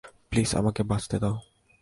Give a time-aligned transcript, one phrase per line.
[0.29, 1.35] Please আমাকে বাঁচতে দাও।